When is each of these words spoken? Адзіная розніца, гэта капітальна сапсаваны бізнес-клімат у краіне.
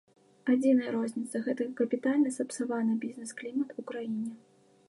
Адзіная 0.53 0.93
розніца, 0.95 1.41
гэта 1.47 1.67
капітальна 1.81 2.33
сапсаваны 2.39 2.99
бізнес-клімат 3.07 3.69
у 3.83 3.87
краіне. 3.93 4.29